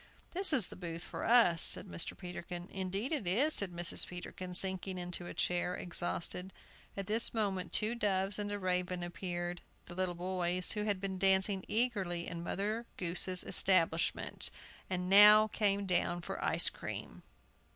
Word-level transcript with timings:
"This 0.31 0.51
is 0.51 0.65
the 0.69 0.75
booth 0.75 1.03
for 1.03 1.23
us," 1.25 1.61
said 1.61 1.85
Mr. 1.85 2.17
Peterkin. 2.17 2.67
"Indeed 2.71 3.11
it 3.11 3.27
is," 3.27 3.53
said 3.53 3.71
Mrs. 3.71 4.07
Peterkin, 4.07 4.55
sinking 4.55 4.97
into 4.97 5.27
a 5.27 5.33
chair, 5.35 5.75
exhausted. 5.75 6.51
At 6.97 7.05
this 7.05 7.35
moment 7.35 7.71
two 7.71 7.93
doves 7.93 8.39
and 8.39 8.51
a 8.51 8.57
raven 8.57 9.03
appeared, 9.03 9.61
the 9.85 9.93
little 9.93 10.15
boys, 10.15 10.71
who 10.71 10.85
had 10.85 10.99
been 10.99 11.19
dancing 11.19 11.63
eagerly 11.67 12.25
in 12.27 12.41
Mother 12.41 12.87
Goose's 12.97 13.43
establishment, 13.43 14.49
and 14.89 15.07
now 15.07 15.49
came 15.49 15.85
down 15.85 16.21
for 16.21 16.43
ice 16.43 16.69
cream. 16.69 17.21